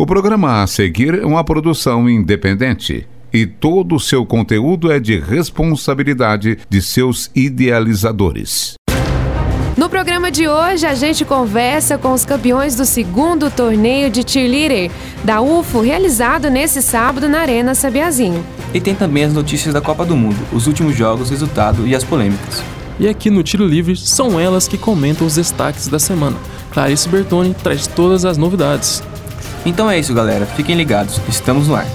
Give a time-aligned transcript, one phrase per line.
[0.00, 5.20] O programa a seguir é uma produção independente e todo o seu conteúdo é de
[5.20, 8.76] responsabilidade de seus idealizadores.
[9.76, 14.90] No programa de hoje, a gente conversa com os campeões do segundo torneio de cheerleader
[15.22, 18.42] da UFO, realizado nesse sábado na Arena Sabiazinho.
[18.72, 22.04] E tem também as notícias da Copa do Mundo, os últimos jogos, resultado e as
[22.04, 22.64] polêmicas.
[22.98, 26.38] E aqui no Tiro Livre são elas que comentam os destaques da semana.
[26.70, 29.02] Clarice Bertoni traz todas as novidades.
[29.64, 30.46] Então é isso, galera.
[30.46, 31.20] Fiquem ligados.
[31.28, 31.86] Estamos no ar.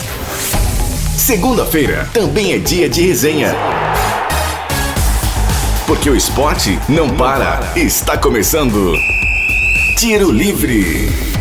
[1.17, 3.55] Segunda-feira também é dia de resenha.
[5.87, 7.59] Porque o esporte não para.
[7.75, 8.93] Está começando.
[9.97, 11.34] Tiro Livre.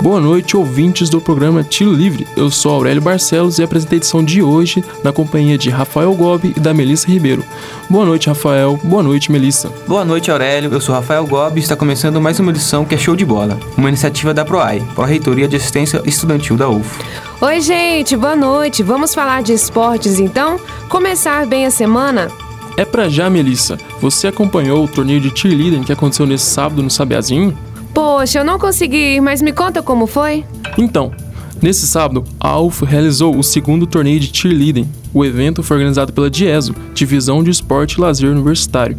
[0.00, 2.24] Boa noite, ouvintes do programa Tiro Livre.
[2.36, 6.54] Eu sou Aurélio Barcelos e apresentei a edição de hoje na companhia de Rafael Gobi
[6.56, 7.44] e da Melissa Ribeiro.
[7.90, 8.78] Boa noite, Rafael.
[8.84, 9.72] Boa noite, Melissa.
[9.88, 10.72] Boa noite, Aurélio.
[10.72, 13.58] Eu sou Rafael Gobi e está começando mais uma edição que é show de bola.
[13.76, 17.00] Uma iniciativa da PROAI, Pró-Reitoria de Assistência Estudantil da UF.
[17.40, 18.16] Oi, gente.
[18.16, 18.84] Boa noite.
[18.84, 20.60] Vamos falar de esportes então?
[20.88, 22.28] Começar bem a semana?
[22.76, 23.76] É pra já, Melissa.
[24.00, 27.52] Você acompanhou o torneio de cheerleading que aconteceu nesse sábado no Sabiazinho?
[27.92, 30.44] Poxa, eu não consegui ir, mas me conta como foi.
[30.76, 31.12] Então,
[31.60, 34.88] nesse sábado, a AUF realizou o segundo torneio de cheerleading.
[35.12, 38.96] O evento foi organizado pela DIESO, Divisão de Esporte e Lazer Universitário.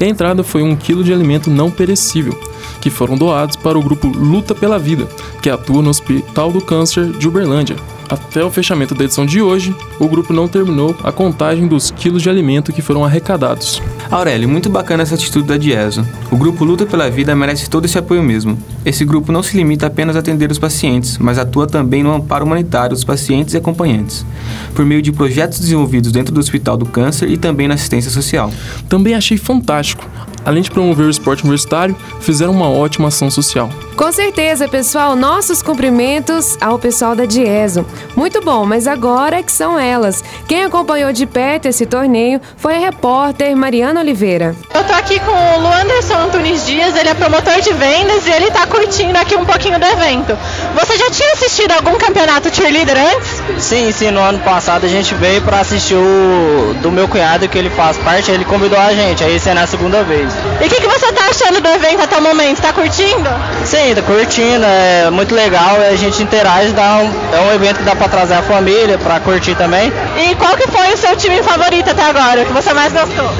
[0.00, 2.38] A entrada foi um quilo de alimento não perecível,
[2.80, 5.06] que foram doados para o grupo Luta pela Vida,
[5.42, 7.76] que atua no Hospital do Câncer de Uberlândia,
[8.10, 12.20] até o fechamento da edição de hoje, o grupo não terminou a contagem dos quilos
[12.20, 13.80] de alimento que foram arrecadados.
[14.10, 16.04] Aurélio, muito bacana essa atitude da Dieso.
[16.28, 18.58] O grupo Luta pela Vida merece todo esse apoio mesmo.
[18.84, 22.44] Esse grupo não se limita apenas a atender os pacientes, mas atua também no amparo
[22.44, 24.26] humanitário dos pacientes e acompanhantes,
[24.74, 28.52] por meio de projetos desenvolvidos dentro do Hospital do Câncer e também na assistência social.
[28.88, 30.04] Também achei fantástico.
[30.44, 33.70] Além de promover o esporte universitário, fizeram uma ótima ação social.
[33.96, 37.84] Com certeza, pessoal, nossos cumprimentos ao pessoal da Dieso.
[38.16, 40.24] Muito bom, mas agora é que são elas.
[40.48, 44.56] Quem acompanhou de perto esse torneio foi a repórter Mariana Oliveira.
[44.74, 48.50] Eu tô aqui com o Luanderson Antunes Dias, ele é promotor de vendas e ele
[48.50, 50.36] tá curtindo aqui um pouquinho do evento.
[50.74, 53.39] Você já tinha assistido algum campeonato cheerleader antes?
[53.58, 57.58] Sim, sim, no ano passado a gente veio para assistir o do meu cunhado que
[57.58, 60.32] ele faz parte, ele convidou a gente, aí esse é na segunda vez.
[60.60, 62.60] E o que, que você tá achando do evento até o momento?
[62.60, 63.28] Tá curtindo?
[63.64, 67.84] Sim, tá curtindo, é muito legal, a gente interage, dá um, é um evento que
[67.84, 69.92] dá para trazer a família, para curtir também.
[70.16, 73.30] E qual que foi o seu time favorito até agora, o que você mais gostou?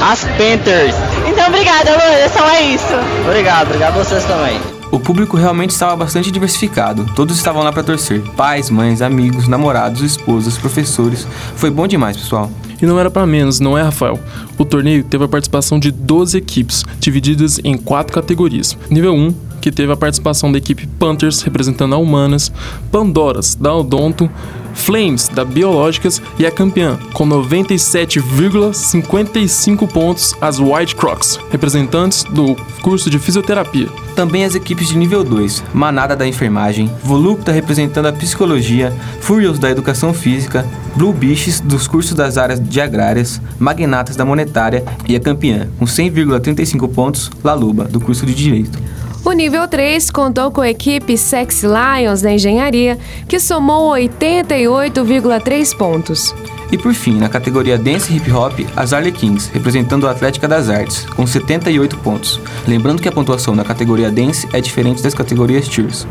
[0.00, 0.94] As Panthers.
[1.26, 2.94] Então obrigada, Luan, só é isso.
[3.26, 4.77] Obrigado, obrigado a vocês também.
[4.90, 7.04] O público realmente estava bastante diversificado.
[7.14, 8.22] Todos estavam lá para torcer.
[8.36, 11.26] Pais, mães, amigos, namorados, esposas, professores.
[11.56, 12.50] Foi bom demais, pessoal.
[12.80, 14.18] E não era para menos, não é, Rafael?
[14.56, 18.78] O torneio teve a participação de 12 equipes, divididas em quatro categorias.
[18.88, 22.50] Nível 1, que teve a participação da equipe Panthers, representando a Humanas,
[22.90, 24.30] Pandoras, da Odonto,
[24.78, 33.10] Flames, da Biológicas, e a campeã, com 97,55 pontos, as White Crocs, representantes do curso
[33.10, 33.88] de fisioterapia.
[34.14, 38.90] Também as equipes de nível 2, Manada da Enfermagem, Volupta representando a Psicologia,
[39.20, 44.82] Furious da Educação Física, Blue Beaches dos cursos das áreas de agrárias, Magnatas da Monetária
[45.06, 48.78] e a campeã, com 100,35 pontos, Laluba, do curso de Direito.
[49.24, 52.98] O nível 3 contou com a equipe Sex Lions da Engenharia,
[53.28, 56.34] que somou 88,3 pontos.
[56.70, 61.06] E por fim, na categoria Dance Hip Hop, as Arlequins, representando a Atlética das Artes,
[61.16, 62.40] com 78 pontos.
[62.66, 66.06] Lembrando que a pontuação na categoria Dance é diferente das categorias Cheers.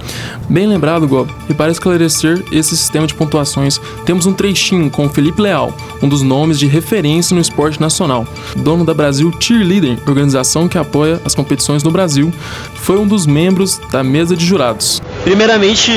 [0.50, 1.31] Bem lembrado, Gob.
[1.50, 6.22] E para esclarecer esse sistema de pontuações, temos um trechinho com Felipe Leal, um dos
[6.22, 8.25] nomes de referência no esporte nacional.
[8.56, 12.34] Dono da Brasil Cheerleading, organização que apoia as competições no Brasil,
[12.75, 15.01] foi um dos membros da mesa de jurados.
[15.24, 15.91] Primeiramente,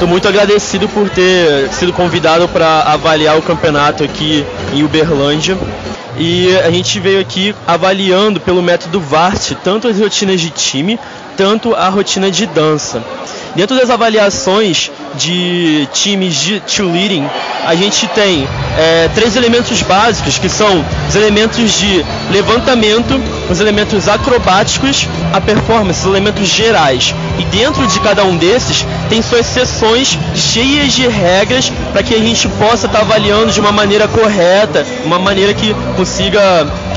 [0.00, 5.58] estou muito agradecido por ter sido convidado para avaliar o campeonato aqui em Uberlândia.
[6.16, 10.98] E a gente veio aqui avaliando pelo método VART tanto as rotinas de time,
[11.36, 13.04] tanto a rotina de dança.
[13.54, 17.28] Dentro das avaliações de times de cheerleading,
[17.66, 18.46] a gente tem
[18.78, 23.20] é, três elementos básicos, que são os elementos de levantamento,
[23.50, 27.14] os elementos acrobáticos, a performance, os elementos gerais.
[27.38, 32.18] E dentro de cada um desses, tem suas sessões cheias de regras para que a
[32.18, 36.40] gente possa estar tá avaliando de uma maneira correta, uma maneira que consiga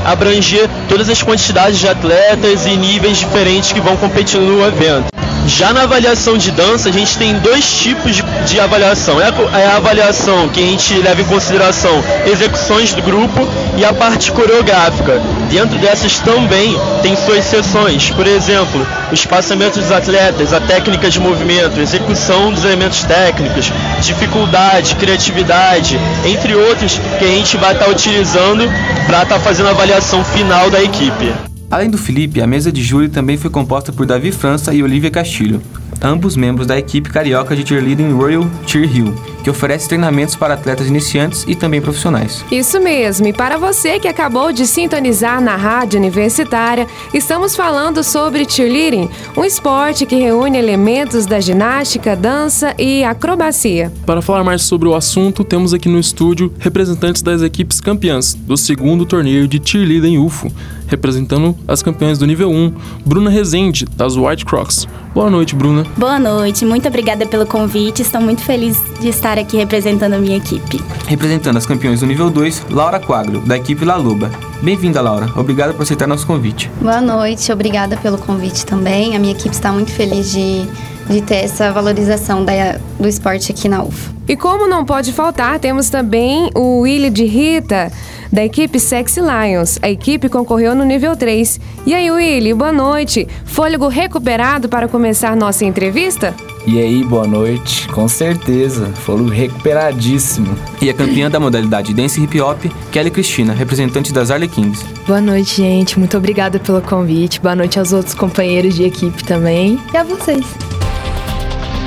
[0.04, 5.14] abranger todas as quantidades de atletas e níveis diferentes que vão competir no evento.
[5.46, 9.20] Já na avaliação de dança, a gente tem dois tipos de, de avaliação.
[9.20, 13.46] É a, é a, avaliação que a gente leva em consideração execuções do grupo
[13.76, 15.20] e a parte coreográfica.
[15.50, 18.10] dentro dessas também tem suas seções.
[18.10, 23.70] Por exemplo, o espaçamento dos atletas, a técnica de movimento, execução dos elementos técnicos,
[24.00, 28.64] dificuldade, criatividade, entre outros que a gente vai estar utilizando
[29.06, 31.32] para estar fazendo a avaliação final da equipe.
[31.70, 35.10] Além do Felipe, a mesa de júri também foi composta por Davi França e Olivia
[35.10, 35.62] Castilho,
[36.02, 39.14] ambos membros da equipe carioca de cheerleading Royal Cheer Hill,
[39.44, 42.42] que oferece treinamentos para atletas iniciantes e também profissionais.
[42.50, 48.48] Isso mesmo, e para você que acabou de sintonizar na rádio universitária, estamos falando sobre
[48.48, 53.92] cheerleading, um esporte que reúne elementos da ginástica, dança e acrobacia.
[54.06, 58.56] Para falar mais sobre o assunto, temos aqui no estúdio representantes das equipes campeãs do
[58.56, 60.50] segundo torneio de cheerleading UFO,
[60.86, 62.72] representando as campeãs do nível 1,
[63.04, 64.86] Bruna Rezende, das White Crocs.
[65.14, 65.84] Boa noite, Bruna.
[65.96, 68.02] Boa noite, muito obrigada pelo convite.
[68.02, 70.82] Estou muito feliz de estar aqui representando a minha equipe.
[71.06, 74.30] Representando as campeões do nível 2, Laura Quagro, da equipe La Luba.
[74.60, 75.28] Bem-vinda, Laura.
[75.36, 76.70] Obrigado por aceitar nosso convite.
[76.80, 79.14] Boa noite, obrigada pelo convite também.
[79.14, 80.66] A minha equipe está muito feliz de,
[81.08, 84.14] de ter essa valorização da, do esporte aqui na UFA.
[84.26, 87.92] E como não pode faltar, temos também o Willy de Rita,
[88.34, 89.78] da equipe Sexy Lions.
[89.80, 91.60] A equipe concorreu no nível 3.
[91.86, 93.28] E aí, Willy, boa noite.
[93.44, 96.34] Fôlego recuperado para começar nossa entrevista?
[96.66, 97.86] E aí, boa noite.
[97.88, 100.58] Com certeza, fôlego recuperadíssimo.
[100.82, 104.82] E a campeã da modalidade Dance Hip Hop, Kelly Cristina, representante das Arlequins.
[105.06, 105.96] Boa noite, gente.
[105.96, 107.40] Muito obrigada pelo convite.
[107.40, 109.78] Boa noite aos outros companheiros de equipe também.
[109.92, 110.44] E a vocês.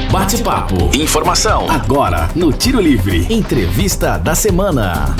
[0.09, 0.91] Bate-papo.
[0.95, 1.69] Informação.
[1.69, 3.27] Agora, no Tiro Livre.
[3.29, 5.13] Entrevista da semana.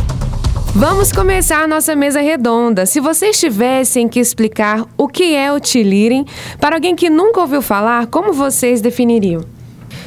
[0.76, 2.86] Vamos começar a nossa mesa redonda.
[2.86, 6.26] Se vocês tivessem que explicar o que é o cheerleading
[6.60, 9.44] para alguém que nunca ouviu falar, como vocês definiriam?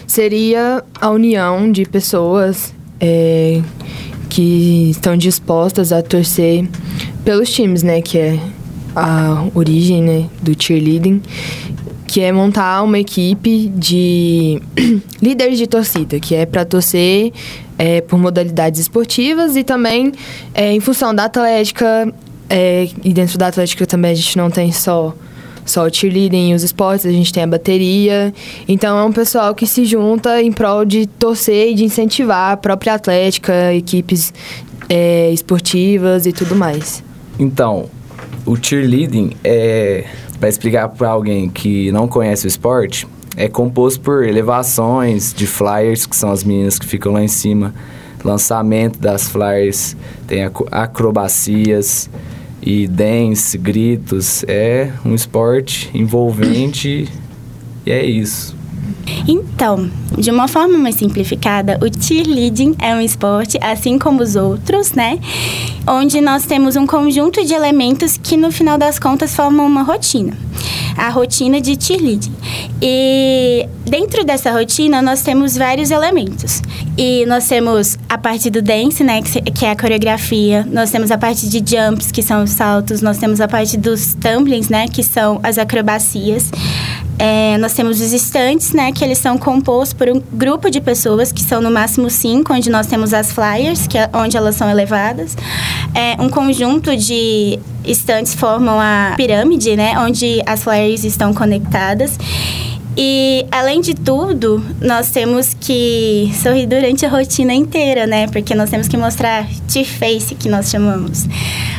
[0.06, 3.60] Seria a união de pessoas é,
[4.28, 6.68] que estão dispostas a torcer
[7.24, 8.00] pelos times, né?
[8.00, 8.40] Que é
[8.94, 11.22] a origem né, do cheerleading
[12.10, 14.60] que é montar uma equipe de
[15.22, 17.32] líderes de torcida, que é para torcer
[17.80, 20.12] é, por modalidades esportivas e também
[20.52, 22.12] é, em função da atlética.
[22.46, 25.14] É, e dentro da atlética também a gente não tem só
[25.64, 28.34] só o cheerleading e os esportes, a gente tem a bateria.
[28.68, 32.56] Então é um pessoal que se junta em prol de torcer e de incentivar a
[32.56, 34.34] própria atlética, equipes
[34.88, 37.02] é, esportivas e tudo mais.
[37.38, 37.88] Então,
[38.44, 40.04] o cheerleading é
[40.38, 43.06] para explicar para alguém que não conhece o esporte,
[43.36, 47.74] é composto por elevações de flyers, que são as meninas que ficam lá em cima,
[48.24, 49.96] lançamento das flyers,
[50.26, 50.40] tem
[50.70, 52.10] acrobacias
[52.62, 54.44] e dance, gritos.
[54.46, 57.08] É um esporte envolvente
[57.86, 58.59] e é isso.
[59.26, 64.92] Então, de uma forma mais simplificada, o cheerleading é um esporte, assim como os outros,
[64.92, 65.18] né?
[65.86, 70.36] Onde nós temos um conjunto de elementos que, no final das contas, formam uma rotina.
[70.96, 72.34] A rotina de cheerleading.
[72.82, 76.62] E dentro dessa rotina, nós temos vários elementos.
[76.98, 79.22] E nós temos a parte do dance, né?
[79.22, 80.66] Que é a coreografia.
[80.70, 83.00] Nós temos a parte de jumps, que são os saltos.
[83.00, 84.86] Nós temos a parte dos tumblings, né?
[84.88, 86.50] Que são as acrobacias.
[87.22, 91.30] É, nós temos os estantes, né, que eles são compostos por um grupo de pessoas,
[91.30, 94.70] que são no máximo cinco, onde nós temos as flyers, que é onde elas são
[94.70, 95.36] elevadas.
[95.94, 102.18] É, um conjunto de estantes formam a pirâmide, né, onde as flyers estão conectadas.
[102.96, 108.26] E, além de tudo, nós temos que sorrir durante a rotina inteira, né?
[108.26, 111.26] Porque nós temos que mostrar T-face, que nós chamamos.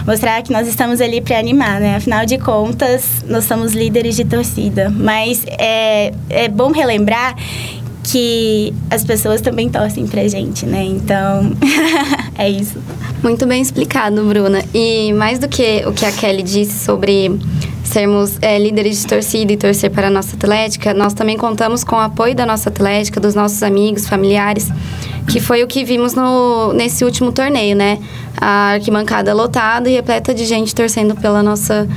[0.06, 1.96] Mostrar que nós estamos ali para animar, né?
[1.98, 4.90] Afinal de contas, nós somos líderes de torcida.
[4.90, 7.36] Mas é, é bom relembrar
[8.12, 10.84] que as pessoas também torcem pra gente, né?
[10.84, 11.54] Então,
[12.38, 12.78] é isso.
[13.24, 14.62] Muito bem explicado, Bruna.
[14.74, 17.40] E mais do que o que a Kelly disse sobre
[17.86, 21.96] sermos é, líderes de torcida e torcer para a nossa atlética, nós também contamos com
[21.96, 24.70] o apoio da nossa atlética, dos nossos amigos, familiares,
[25.30, 27.98] que foi o que vimos no, nesse último torneio, né?
[28.36, 31.88] A arquibancada lotada e repleta de gente torcendo pela nossa,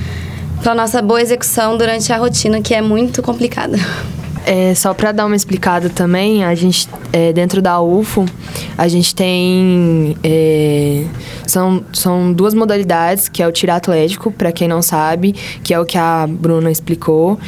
[0.63, 3.77] pela nossa boa execução durante a rotina, que é muito complicada.
[4.47, 8.27] É, só para dar uma explicada também, a gente é, dentro da UFO
[8.77, 11.05] a gente tem é,
[11.47, 15.81] são, são duas modalidades que é o tiro atlético para quem não sabe que é
[15.81, 17.39] o que a Bruna explicou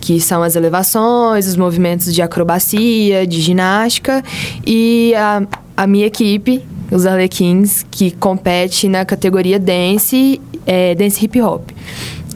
[0.00, 4.24] que são as elevações, os movimentos de acrobacia, de ginástica
[4.66, 5.42] e a,
[5.76, 11.70] a minha equipe os Arlequins que compete na categoria dance é, dance hip hop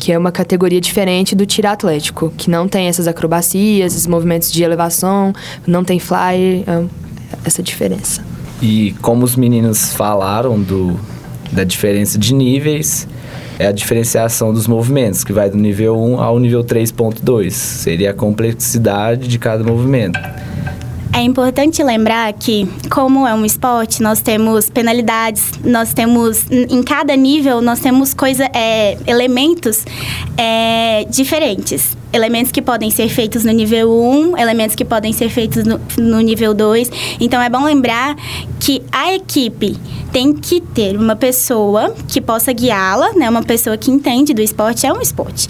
[0.00, 4.50] que é uma categoria diferente do tiro atlético, que não tem essas acrobacias, esses movimentos
[4.50, 5.32] de elevação,
[5.66, 6.84] não tem flyer, é
[7.44, 8.24] essa diferença.
[8.62, 10.98] E como os meninos falaram do
[11.52, 13.08] da diferença de níveis
[13.58, 17.50] é a diferenciação dos movimentos, que vai do nível 1 ao nível 3.2.
[17.50, 20.18] Seria a complexidade de cada movimento.
[21.12, 27.16] É importante lembrar que, como é um esporte, nós temos penalidades, nós temos, em cada
[27.16, 29.84] nível, nós temos coisa, é, elementos
[30.36, 31.96] é, diferentes.
[32.12, 36.20] Elementos que podem ser feitos no nível 1, elementos que podem ser feitos no, no
[36.20, 36.90] nível 2.
[37.20, 38.16] Então, é bom lembrar
[38.60, 39.76] que a equipe
[40.12, 43.28] tem que ter uma pessoa que possa guiá-la, né?
[43.28, 45.48] Uma pessoa que entende do esporte, é um esporte.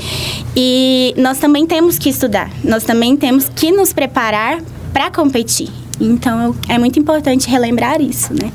[0.56, 4.60] E nós também temos que estudar, nós também temos que nos preparar
[4.92, 5.68] para competir.
[6.00, 8.52] Então é muito importante relembrar isso, né?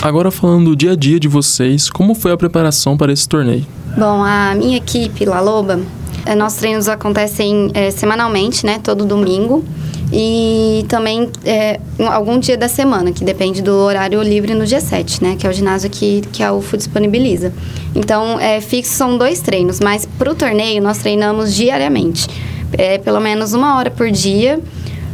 [0.00, 3.66] Agora falando do dia a dia de vocês, como foi a preparação para esse torneio?
[3.96, 5.80] Bom, a minha equipe, La Loba,
[6.24, 8.78] eh, nossos treinos acontecem é, semanalmente, né?
[8.82, 9.64] Todo domingo.
[10.12, 15.22] E também é, algum dia da semana, que depende do horário livre no dia 7,
[15.22, 15.36] né?
[15.38, 17.52] Que é o ginásio que, que a UFO disponibiliza.
[17.94, 22.26] Então, é, fixo são dois treinos, mas para o torneio nós treinamos diariamente.
[22.72, 24.60] É, pelo menos uma hora por dia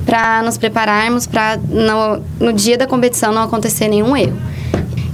[0.04, 4.36] para nos prepararmos para no, no dia da competição não acontecer nenhum erro.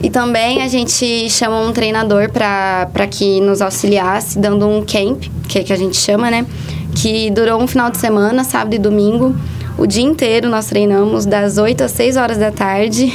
[0.02, 5.58] E também a gente chama um treinador para que nos auxiliasse, dando um camp, que
[5.58, 6.46] é que a gente chama, né?
[6.94, 9.36] Que durou um final de semana, sábado e domingo.
[9.76, 13.12] O dia inteiro nós treinamos das 8 às 6 horas da tarde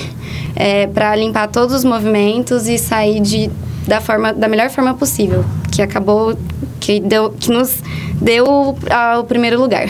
[0.56, 3.50] é, para limpar todos os movimentos e sair de,
[3.88, 5.44] da, forma, da melhor forma possível.
[5.72, 6.38] Que acabou,
[6.80, 7.78] que, deu, que nos
[8.22, 9.88] deu ah, o primeiro lugar.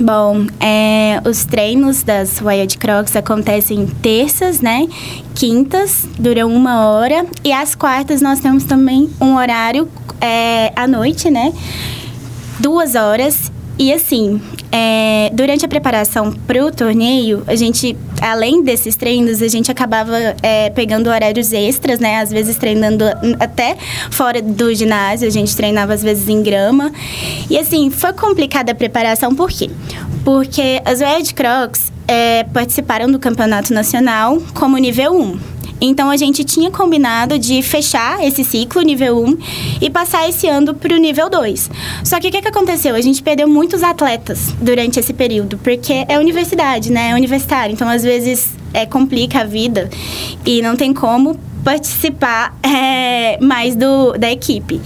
[0.00, 4.88] Bom, é, os treinos das Wild Crocs acontecem terças, né?
[5.34, 7.26] Quintas, duram uma hora.
[7.44, 9.86] E às quartas nós temos também um horário
[10.18, 11.52] é, à noite, né?
[12.58, 13.52] Duas horas.
[13.78, 14.40] E assim,
[14.72, 20.16] é, durante a preparação para o torneio, a gente, além desses treinos, a gente acabava
[20.42, 22.20] é, pegando horários extras, né?
[22.20, 23.04] Às vezes treinando
[23.38, 23.76] até
[24.10, 26.92] fora do ginásio, a gente treinava às vezes em grama.
[27.48, 29.70] E assim, foi complicada a preparação, por quê?
[30.24, 35.59] Porque as Red Crocs é, participaram do campeonato nacional como nível 1.
[35.80, 39.38] Então a gente tinha combinado de fechar esse ciclo nível 1
[39.80, 41.70] e passar esse ano para o nível 2.
[42.04, 42.94] Só que o que, que aconteceu?
[42.94, 47.10] A gente perdeu muitos atletas durante esse período, porque é universidade, né?
[47.10, 47.72] É universitário.
[47.72, 49.88] Então às vezes é, complica a vida
[50.44, 54.80] e não tem como participar é, mais do, da equipe.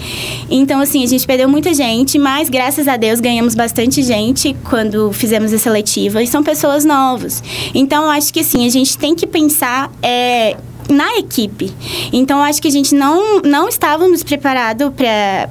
[0.50, 5.12] Então, assim, a gente perdeu muita gente, mas graças a Deus ganhamos bastante gente quando
[5.12, 7.42] fizemos a seletiva e são pessoas novas.
[7.74, 10.56] Então, acho que, assim, a gente tem que pensar é,
[10.88, 11.72] na equipe.
[12.12, 14.92] Então, acho que a gente não, não estávamos preparados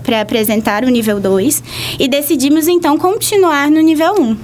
[0.05, 1.63] para apresentar o nível 2
[1.99, 4.23] e decidimos, então, continuar no nível 1.
[4.23, 4.37] Um.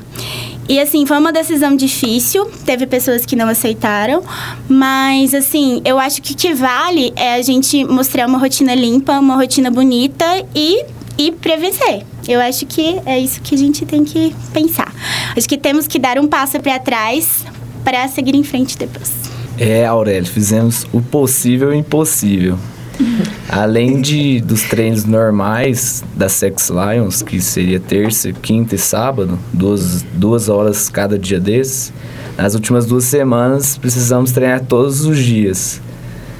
[0.67, 4.23] E assim, foi uma decisão difícil, teve pessoas que não aceitaram,
[4.67, 9.17] mas assim, eu acho que o que vale é a gente mostrar uma rotina limpa,
[9.17, 10.85] uma rotina bonita e
[11.17, 12.05] e prevencer.
[12.25, 14.93] Eu acho que é isso que a gente tem que pensar.
[15.35, 17.43] Acho que temos que dar um passo para trás
[17.83, 19.28] para seguir em frente depois.
[19.59, 22.57] É, Aurélio, fizemos o possível e o impossível.
[23.49, 30.03] Além de, dos treinos normais da Sex Lions, que seria terça, quinta e sábado, duas,
[30.13, 31.91] duas horas cada dia desses,
[32.37, 35.81] nas últimas duas semanas precisamos treinar todos os dias.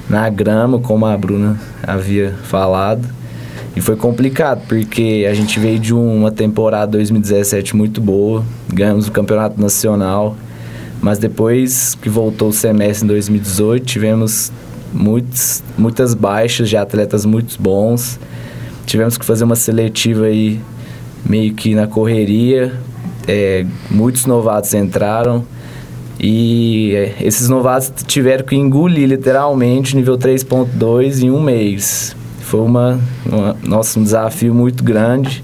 [0.08, 3.06] Na grama, como a Bruna havia falado.
[3.76, 9.12] E foi complicado, porque a gente veio de uma temporada 2017 muito boa, ganhamos o
[9.12, 10.36] campeonato nacional
[11.00, 14.52] mas depois que voltou o semestre em 2018, tivemos
[14.92, 18.18] muitos, muitas baixas de atletas muito bons.
[18.84, 20.60] Tivemos que fazer uma seletiva aí
[21.24, 22.72] meio que na correria.
[23.26, 25.44] É, muitos novatos entraram
[26.18, 32.14] e é, esses novatos tiveram que engolir literalmente nível 3.2 em um mês.
[32.40, 33.56] Foi uma, uma
[33.96, 35.42] um desafio muito grande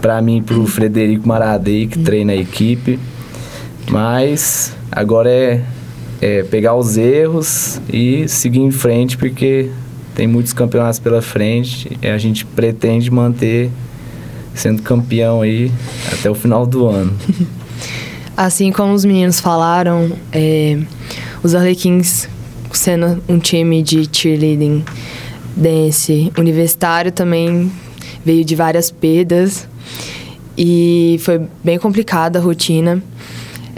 [0.00, 2.98] para mim para o Frederico Maradei, que treina a equipe.
[3.90, 5.62] Mas Agora é,
[6.20, 9.70] é pegar os erros e seguir em frente, porque
[10.12, 13.70] tem muitos campeonatos pela frente e a gente pretende manter
[14.52, 15.70] sendo campeão aí
[16.12, 17.16] até o final do ano.
[18.36, 20.76] Assim como os meninos falaram, é,
[21.44, 22.28] os Arlequins
[22.72, 24.84] sendo um time de cheerleading
[25.54, 27.70] dance universitário também
[28.24, 29.68] veio de várias perdas
[30.56, 33.00] e foi bem complicada a rotina.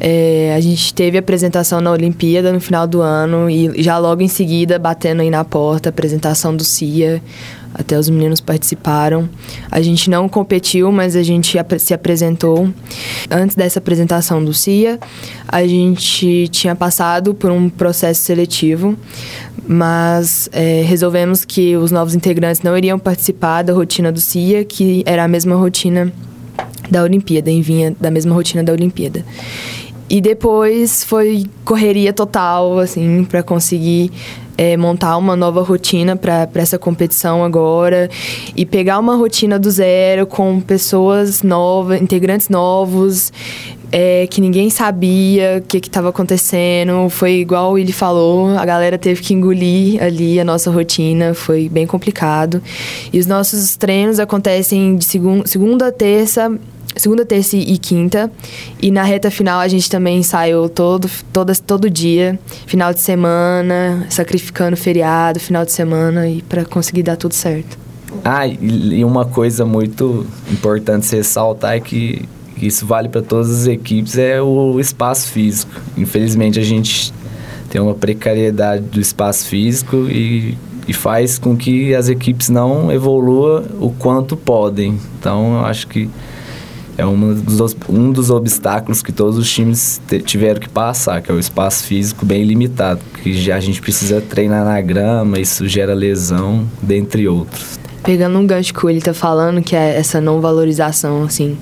[0.03, 4.29] É, a gente teve apresentação na Olimpíada no final do ano e já logo em
[4.29, 7.23] seguida, batendo aí na porta, apresentação do CIA.
[7.73, 9.29] Até os meninos participaram.
[9.71, 12.69] A gente não competiu, mas a gente se apresentou.
[13.31, 14.99] Antes dessa apresentação do CIA,
[15.47, 18.97] a gente tinha passado por um processo seletivo,
[19.69, 25.05] mas é, resolvemos que os novos integrantes não iriam participar da rotina do CIA, que
[25.07, 26.13] era a mesma rotina
[26.91, 29.25] da Olimpíada, e vinha da mesma rotina da Olimpíada.
[30.11, 34.11] E depois foi correria total, assim, para conseguir
[34.59, 38.11] é, montar uma nova rotina para essa competição agora
[38.57, 43.33] e pegar uma rotina do zero com pessoas novas, integrantes novos,
[43.93, 47.09] é, que ninguém sabia o que estava acontecendo.
[47.09, 51.87] Foi igual ele falou, a galera teve que engolir ali a nossa rotina, foi bem
[51.87, 52.61] complicado.
[53.13, 56.51] E os nossos treinos acontecem de segunda, segunda terça
[56.97, 58.31] segunda, terça e quinta.
[58.81, 64.07] E na reta final a gente também ensaiou todo, todo, todo dia, final de semana,
[64.11, 67.79] sacrificando feriado, final de semana, e para conseguir dar tudo certo.
[68.25, 72.29] Ah, e uma coisa muito importante se ressaltar é que
[72.61, 75.73] isso vale para todas as equipes é o espaço físico.
[75.97, 77.13] Infelizmente a gente
[77.71, 83.65] tem uma precariedade do espaço físico e, e faz com que as equipes não evoluam
[83.81, 84.99] o quanto podem.
[85.19, 86.11] Então eu acho que
[87.01, 91.35] é um dos, um dos obstáculos que todos os times tiveram que passar, que é
[91.35, 96.69] o espaço físico bem limitado, que a gente precisa treinar na grama, isso gera lesão,
[96.83, 97.81] dentre outros.
[98.03, 101.57] Pegando um gancho que ele tá falando, que é essa não valorização, assim,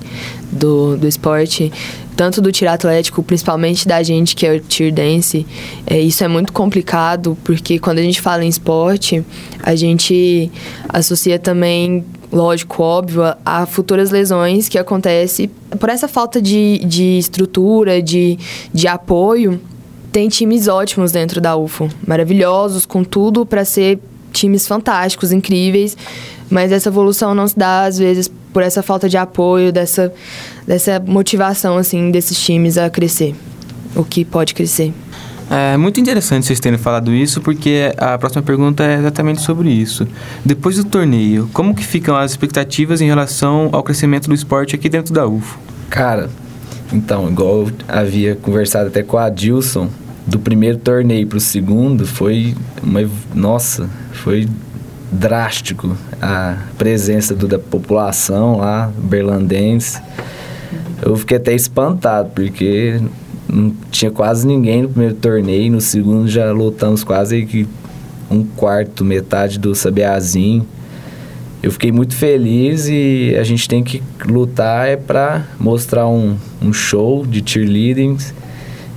[0.50, 1.72] do, do esporte,
[2.18, 5.46] tanto do tiro atlético, principalmente da gente que é o tier dance,
[5.86, 9.24] é, isso é muito complicado, porque quando a gente fala em esporte,
[9.62, 10.50] a gente
[10.88, 15.48] associa também lógico, óbvio, a futuras lesões que acontecem
[15.78, 18.36] por essa falta de, de estrutura, de,
[18.74, 19.60] de apoio.
[20.10, 24.00] Tem times ótimos dentro da UFO, maravilhosos, com tudo para ser
[24.32, 25.96] times fantásticos, incríveis,
[26.50, 30.12] mas essa evolução não se dá às vezes por essa falta de apoio, dessa,
[30.66, 33.34] dessa motivação assim desses times a crescer,
[33.94, 34.92] o que pode crescer.
[35.50, 40.06] É muito interessante vocês terem falado isso, porque a próxima pergunta é exatamente sobre isso.
[40.44, 44.90] Depois do torneio, como que ficam as expectativas em relação ao crescimento do esporte aqui
[44.90, 45.58] dentro da UFO?
[45.88, 46.28] Cara,
[46.92, 49.88] então, igual eu havia conversado até com a Dilson,
[50.26, 53.00] do primeiro torneio para o segundo foi uma
[53.34, 54.46] nossa, foi
[55.10, 60.00] drástico a presença do, da população lá berlandense.
[61.02, 63.00] Eu fiquei até espantado porque
[63.48, 67.66] não tinha quase ninguém no primeiro torneio, no segundo já lutamos quase que
[68.30, 70.66] um quarto, metade do Sabiazinho.
[71.62, 76.72] Eu fiquei muito feliz e a gente tem que lutar é para mostrar um, um
[76.72, 78.16] show de cheerleading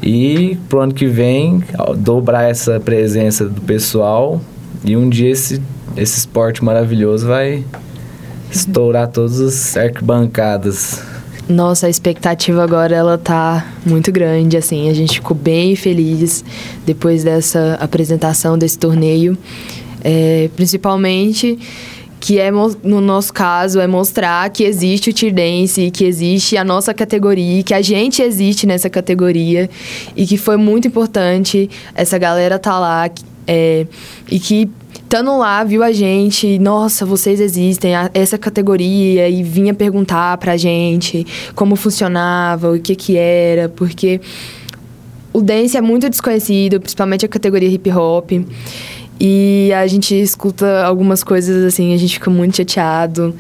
[0.04, 1.64] e pro ano que vem
[1.98, 4.40] dobrar essa presença do pessoal
[4.84, 5.62] e um dia esse,
[5.96, 7.64] esse esporte maravilhoso vai
[8.52, 11.02] estourar todas as arquibancadas.
[11.48, 16.46] Nossa, a expectativa agora ela tá muito grande, assim, a gente ficou bem feliz
[16.86, 19.38] depois dessa apresentação desse torneio,
[20.04, 21.60] é, principalmente
[22.22, 26.64] que é no nosso caso é mostrar que existe o Tier Dance, que existe a
[26.64, 29.68] nossa categoria, que a gente existe nessa categoria
[30.16, 33.10] e que foi muito importante essa galera tá lá
[33.48, 33.88] é,
[34.30, 34.70] e que
[35.12, 41.28] estando lá, viu a gente, nossa, vocês existem, essa categoria, e vinha perguntar pra gente
[41.54, 44.22] como funcionava, o que que era, porque
[45.34, 48.32] o dance é muito desconhecido, principalmente a categoria hip hop.
[49.24, 53.36] E a gente escuta algumas coisas assim, a gente fica muito chateado.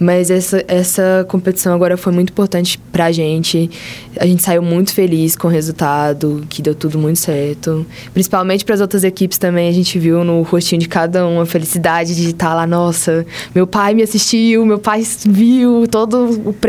[0.00, 3.70] Mas essa, essa competição agora foi muito importante pra gente.
[4.18, 7.84] A gente saiu muito feliz com o resultado, que deu tudo muito certo.
[8.14, 11.44] Principalmente para as outras equipes também, a gente viu no rostinho de cada um a
[11.44, 12.66] felicidade de estar lá.
[12.66, 16.16] Nossa, meu pai me assistiu, meu pai viu toda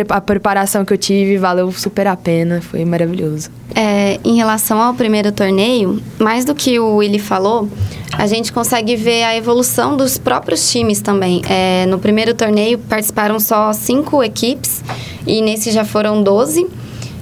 [0.09, 3.49] a preparação que eu tive, valeu super a pena, foi maravilhoso.
[3.73, 7.69] É, em relação ao primeiro torneio, mais do que o Willy falou,
[8.11, 11.43] a gente consegue ver a evolução dos próprios times também.
[11.47, 14.83] É, no primeiro torneio participaram só cinco equipes
[15.27, 16.65] e nesse já foram 12.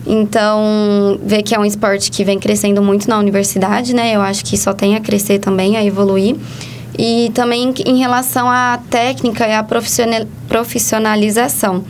[0.08, 4.16] Então, ver que é um esporte que vem crescendo muito na universidade, né?
[4.16, 6.38] Eu acho que só tem a crescer também, a evoluir.
[6.98, 9.62] E também em relação à técnica e à
[10.48, 11.84] profissionalização.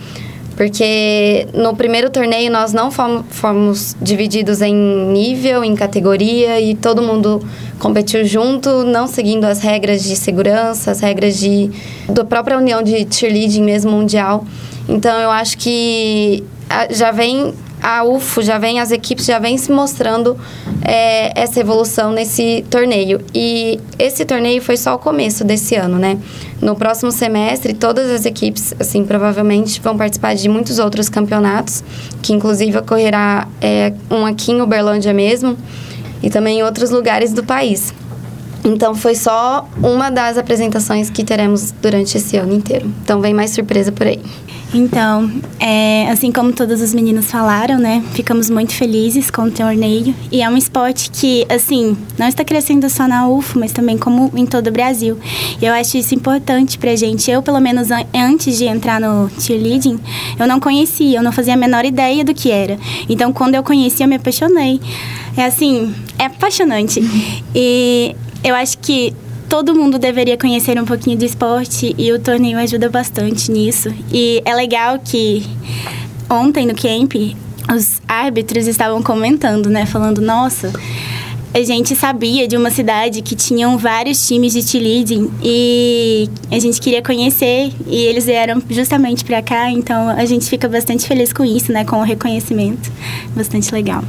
[0.55, 7.01] Porque no primeiro torneio nós não fomos, fomos, divididos em nível, em categoria e todo
[7.01, 7.45] mundo
[7.77, 11.69] competiu junto, não seguindo as regras de segurança, as regras de,
[12.07, 14.45] da própria união de cheerleading mesmo mundial.
[14.87, 16.43] Então eu acho que
[16.89, 20.37] já vem a UFO, já vem as equipes já vem se mostrando
[20.81, 23.21] é, essa evolução nesse torneio.
[23.33, 26.17] E esse torneio foi só o começo desse ano, né?
[26.61, 31.83] No próximo semestre, todas as equipes, assim, provavelmente vão participar de muitos outros campeonatos,
[32.21, 35.57] que inclusive ocorrerá é, um aqui em Uberlândia mesmo
[36.23, 37.93] e também em outros lugares do país.
[38.65, 42.91] Então foi só uma das apresentações que teremos durante esse ano inteiro.
[43.03, 44.19] Então vem mais surpresa por aí.
[44.73, 48.03] Então, é, assim como todos os meninos falaram, né?
[48.11, 50.13] Ficamos muito felizes com o torneio.
[50.29, 54.29] E é um esporte que, assim, não está crescendo só na UFO, mas também como
[54.35, 55.17] em todo o Brasil.
[55.61, 57.31] E eu acho isso importante pra gente.
[57.31, 59.97] Eu, pelo menos antes de entrar no cheerleading,
[60.37, 62.77] eu não conhecia, eu não fazia a menor ideia do que era.
[63.07, 64.81] Então, quando eu conheci, eu me apaixonei.
[65.37, 67.01] É assim, é apaixonante.
[67.53, 68.13] E
[68.45, 69.11] eu acho que
[69.49, 73.91] todo mundo deveria conhecer um pouquinho do esporte e o torneio ajuda bastante nisso.
[74.11, 75.43] E é legal que
[76.29, 77.15] ontem no camp
[77.75, 80.71] os árbitros estavam comentando, né, falando, nossa,
[81.55, 86.79] a gente sabia de uma cidade que tinham vários times de cheerleading e a gente
[86.79, 91.43] queria conhecer e eles vieram justamente para cá, então a gente fica bastante feliz com
[91.43, 92.91] isso, né, com o reconhecimento.
[93.35, 94.03] Bastante legal.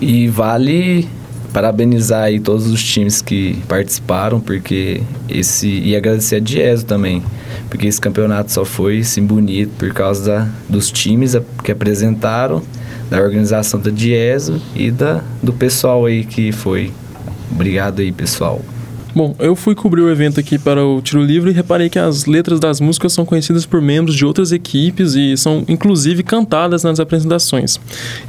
[0.00, 1.17] E vale
[1.52, 5.68] parabenizar aí todos os times que participaram, porque esse.
[5.68, 7.22] E agradecer a Dieso também,
[7.68, 12.62] porque esse campeonato só foi assim bonito por causa da, dos times que apresentaram,
[13.10, 16.92] da organização da Dieso e da, do pessoal aí que foi.
[17.50, 18.62] Obrigado aí, pessoal.
[19.14, 22.26] Bom, eu fui cobrir o evento aqui para o Tiro Livre e reparei que as
[22.26, 27.00] letras das músicas são conhecidas por membros de outras equipes e são inclusive cantadas nas
[27.00, 27.80] apresentações.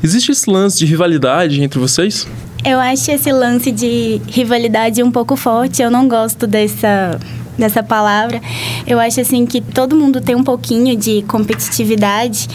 [0.01, 2.25] Existe esse lance de rivalidade entre vocês?
[2.69, 5.82] Eu acho esse lance de rivalidade um pouco forte.
[5.82, 7.19] Eu não gosto dessa
[7.58, 8.39] dessa palavra.
[8.86, 12.47] Eu acho assim que todo mundo tem um pouquinho de competitividade,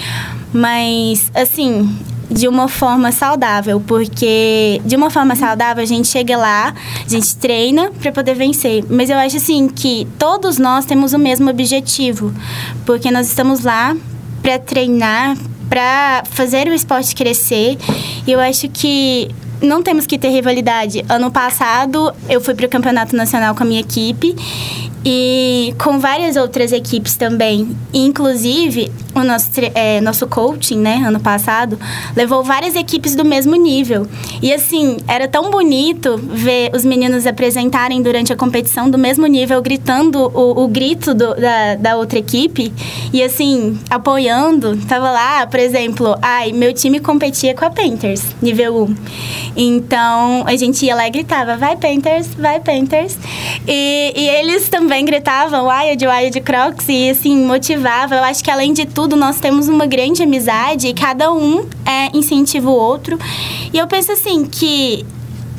[0.52, 1.94] mas assim,
[2.30, 6.72] de uma forma saudável, porque de uma forma saudável a gente chega lá,
[7.04, 8.84] a gente treina para poder vencer.
[8.88, 12.32] Mas eu acho assim que todos nós temos o mesmo objetivo,
[12.86, 13.96] porque nós estamos lá
[14.40, 15.36] para treinar,
[15.68, 17.76] para fazer o esporte crescer.
[18.24, 19.28] E eu acho que
[19.64, 21.04] não temos que ter rivalidade.
[21.08, 24.34] Ano passado eu fui para o campeonato nacional com a minha equipe
[25.04, 27.76] e com várias outras equipes também.
[27.92, 31.78] Inclusive, o nosso, é, nosso coaching, né, ano passado,
[32.16, 34.06] levou várias equipes do mesmo nível.
[34.42, 39.60] E assim, era tão bonito ver os meninos apresentarem durante a competição do mesmo nível,
[39.62, 42.72] gritando o, o grito do, da, da outra equipe.
[43.12, 44.76] E assim, apoiando.
[44.88, 48.96] Tava lá, por exemplo, ai, meu time competia com a Painters, nível 1.
[49.56, 53.16] Então, a gente ia lá e gritava, vai Painters, vai Painters.
[53.66, 58.16] E, e eles também gritavam, Wild, Wild Crocs, e assim, motivava.
[58.16, 61.68] Eu acho que além de tudo, tudo, nós temos uma grande amizade e cada um
[61.84, 63.18] é, incentiva o outro.
[63.70, 65.04] E eu penso assim que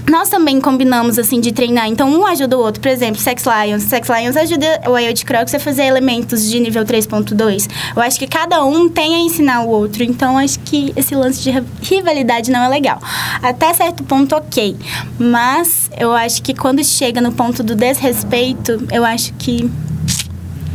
[0.10, 1.88] nós também combinamos, assim, de treinar.
[1.88, 2.82] Então, um ajuda o outro.
[2.82, 3.84] Por exemplo, Sex Lions.
[3.84, 7.70] Sex Lions ajuda o Wild Crocs a fazer elementos de nível 3.2.
[7.96, 10.04] Eu acho que cada um tem a ensinar o outro.
[10.04, 11.52] Então, acho que esse lance de
[11.84, 13.00] rivalidade não é legal.
[13.44, 14.76] Até certo ponto, ok.
[15.20, 19.70] Mas, eu acho que quando chega no ponto do desrespeito, eu acho que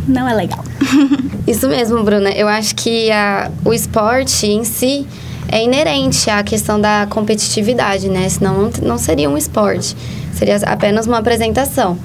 [0.06, 0.64] não é legal.
[1.46, 2.30] Isso mesmo, Bruna.
[2.30, 5.06] Eu acho que a, o esporte em si
[5.48, 8.28] é inerente à questão da competitividade, né?
[8.28, 9.96] Senão não, não seria um esporte.
[10.32, 11.98] Seria apenas uma apresentação.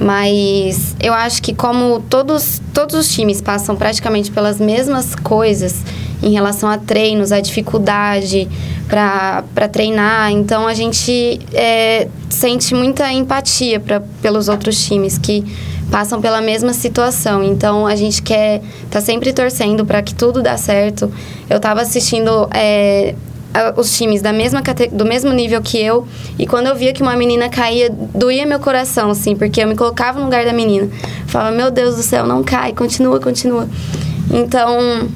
[0.00, 5.82] Mas eu acho que como todos, todos os times passam praticamente pelas mesmas coisas
[6.22, 8.48] em relação a treinos, a dificuldade
[8.88, 15.44] para treinar, então a gente é, sente muita empatia pra, pelos outros times que
[15.92, 17.44] passam pela mesma situação.
[17.44, 21.12] Então a gente quer tá sempre torcendo para que tudo dê certo.
[21.50, 23.14] Eu estava assistindo é,
[23.76, 27.14] os times da mesma do mesmo nível que eu e quando eu via que uma
[27.14, 30.88] menina caía doía meu coração assim porque eu me colocava no lugar da menina
[31.26, 33.68] falava meu Deus do céu não cai continua continua
[34.32, 35.06] então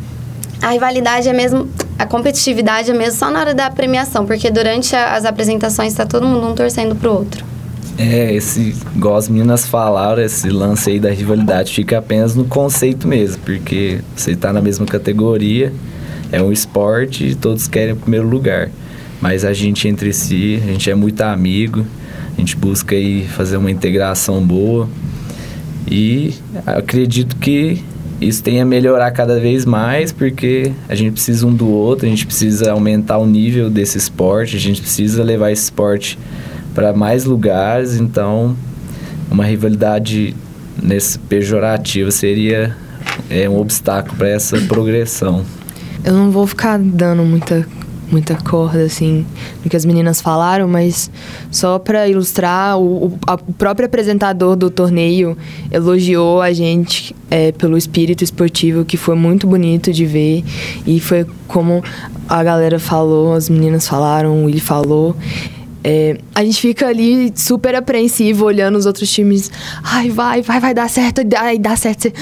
[0.61, 1.67] a rivalidade é mesmo
[1.99, 6.05] a competitividade é mesmo só na hora da premiação porque durante a, as apresentações está
[6.05, 7.56] todo mundo um torcendo pro outro
[7.99, 13.09] é, esse, igual as meninas falaram, esse lance aí da rivalidade fica apenas no conceito
[13.09, 15.73] mesmo, porque você está na mesma categoria,
[16.31, 18.71] é um esporte e todos querem o primeiro lugar.
[19.21, 21.87] Mas a gente entre si, a gente é muito amigo,
[22.37, 24.89] a gente busca aí fazer uma integração boa
[25.91, 26.35] e
[26.67, 27.83] acredito que
[28.21, 32.09] isso tem a melhorar cada vez mais, porque a gente precisa um do outro, a
[32.09, 36.19] gente precisa aumentar o nível desse esporte, a gente precisa levar esse esporte
[36.77, 38.55] para mais lugares, então
[39.31, 40.37] uma rivalidade
[40.81, 42.77] nesse pejorativo seria
[43.31, 45.43] é, um obstáculo para essa progressão.
[46.05, 47.67] Eu não vou ficar dando muita
[48.09, 49.27] muita corda, assim,
[49.65, 51.11] no que as meninas falaram, mas
[51.51, 55.37] só para ilustrar, o, o, a, o, próprio apresentador do torneio
[55.73, 60.45] elogiou a gente é, pelo espírito esportivo, que foi muito bonito de ver.
[60.87, 61.83] E foi como
[62.29, 65.17] a galera falou, as meninas falaram, o falou.
[65.89, 69.53] É, a gente fica ali super apreensivo olhando os outros times.
[69.85, 72.03] Ai, vai, vai, vai dar certo, ai, dá certo.
[72.03, 72.13] Você...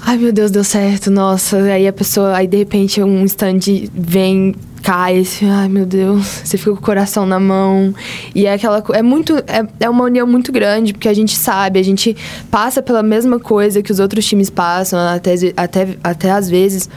[0.00, 1.56] Ai, meu Deus, deu certo, nossa.
[1.62, 3.58] Aí a pessoa, aí de repente um stand
[3.92, 7.92] vem cai, assim, ai meu Deus, você fica com o coração na mão.
[8.36, 11.80] E é aquela é muito é, é uma união muito grande, porque a gente sabe,
[11.80, 12.16] a gente
[12.52, 16.88] passa pela mesma coisa que os outros times passam, até até, até às vezes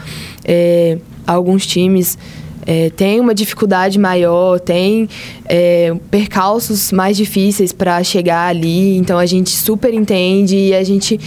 [0.44, 2.16] é, alguns times
[2.66, 5.08] é, tem uma dificuldade maior, tem
[5.46, 11.20] é, percalços mais difíceis para chegar ali, então a gente super entende e a gente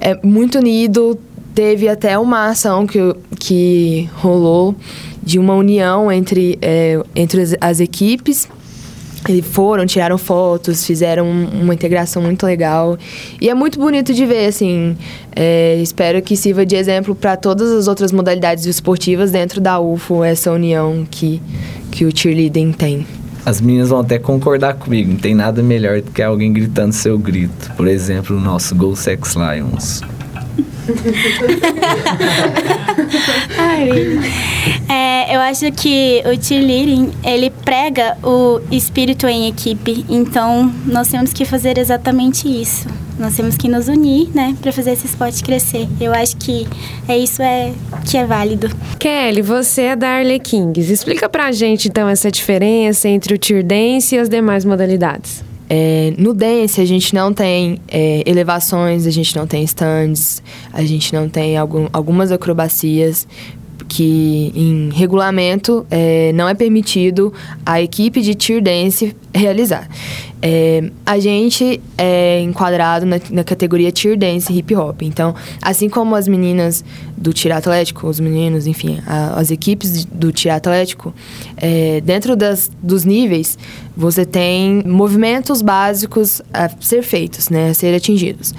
[0.00, 1.18] é muito unido.
[1.54, 2.98] Teve até uma ação que,
[3.38, 4.74] que rolou
[5.22, 8.46] de uma união entre, é, entre as, as equipes
[9.28, 12.98] eles foram, tiraram fotos, fizeram uma integração muito legal.
[13.40, 14.96] E é muito bonito de ver, assim.
[15.34, 20.24] É, espero que sirva de exemplo para todas as outras modalidades esportivas dentro da UFO,
[20.24, 21.42] essa união que,
[21.90, 23.06] que o cheerleading tem.
[23.44, 27.16] As meninas vão até concordar comigo, não tem nada melhor do que alguém gritando seu
[27.16, 27.72] grito.
[27.76, 30.00] Por exemplo, o nosso Go Sex Lions.
[34.88, 40.04] É, eu acho que o cheerleading, ele prega o espírito em equipe.
[40.08, 42.86] Então, nós temos que fazer exatamente isso.
[43.18, 45.88] Nós temos que nos unir, né, para fazer esse esporte crescer.
[46.00, 46.68] Eu acho que
[47.08, 47.72] é isso é
[48.08, 48.70] que é válido.
[48.98, 50.88] Kelly, você é da Arlequins.
[50.90, 55.45] Explica pra gente então essa diferença entre o cheer dance e as demais modalidades.
[55.68, 60.84] É, no dance, a gente não tem é, elevações, a gente não tem stands, a
[60.84, 63.26] gente não tem algum, algumas acrobacias
[63.88, 67.32] que em regulamento é, não é permitido
[67.64, 69.88] a equipe de cheer dance realizar.
[70.42, 75.02] É, a gente é enquadrado na, na, categoria cheer dance hip hop.
[75.02, 76.84] Então, assim como as meninas
[77.16, 81.14] do tiro atlético, os meninos, enfim, a, as equipes do tiro atlético,
[81.56, 83.58] é, dentro das, dos níveis,
[83.96, 88.54] você tem movimentos básicos a ser feitos, né, a ser atingidos.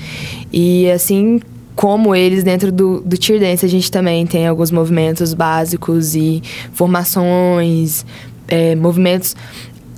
[0.51, 1.39] E assim
[1.77, 6.41] como eles dentro do, do Tier Dance, a gente também tem alguns movimentos básicos e
[6.73, 8.03] formações,
[8.47, 9.35] é, movimentos.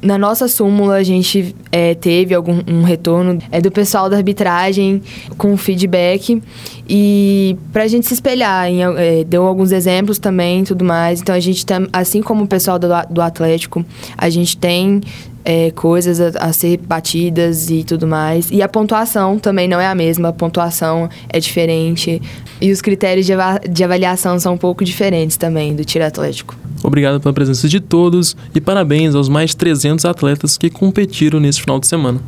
[0.02, 5.02] Na nossa súmula a gente é, teve algum um retorno é, do pessoal da arbitragem
[5.38, 6.44] com feedback.
[6.88, 11.22] E para a gente se espelhar em, é, deu alguns exemplos também tudo mais.
[11.22, 13.86] Então a gente tem assim como o pessoal do, do Atlético
[14.18, 15.00] a gente tem
[15.44, 18.50] é, coisas a, a, ser batidas e tudo mais.
[18.52, 22.22] E a pontuação também não é a mesma, a pontuação é diferente.
[22.62, 23.34] E os critérios de,
[23.70, 26.56] de avaliação são um pouco diferentes também do tiro atlético.
[26.84, 31.80] Obrigado pela presença de todos e parabéns aos mais 300 atletas que competiram nesse final
[31.80, 32.22] de semana.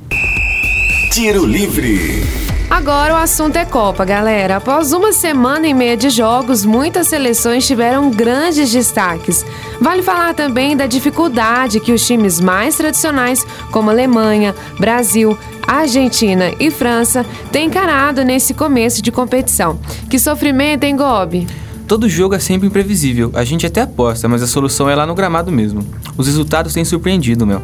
[1.11, 2.50] Tiro Livre.
[2.81, 4.55] Agora o assunto é Copa, galera.
[4.55, 9.45] Após uma semana e meia de jogos, muitas seleções tiveram grandes destaques.
[9.79, 16.71] Vale falar também da dificuldade que os times mais tradicionais, como Alemanha, Brasil, Argentina e
[16.71, 19.79] França, têm encarado nesse começo de competição.
[20.09, 21.47] Que sofrimento, hein, Gobi?
[21.87, 23.29] Todo jogo é sempre imprevisível.
[23.35, 25.85] A gente até aposta, mas a solução é lá no gramado mesmo.
[26.17, 27.61] Os resultados têm surpreendido, Mel.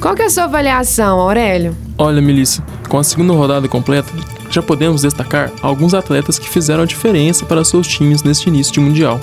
[0.00, 1.83] Qual que é a sua avaliação, Aurélio?
[1.96, 4.12] Olha, Melissa, com a segunda rodada completa,
[4.50, 8.80] já podemos destacar alguns atletas que fizeram a diferença para seus times neste início de
[8.80, 9.20] Mundial.